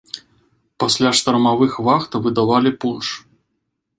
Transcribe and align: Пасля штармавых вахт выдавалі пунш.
Пасля 0.83 1.11
штармавых 1.19 1.77
вахт 1.87 2.11
выдавалі 2.23 2.71
пунш. 2.85 3.07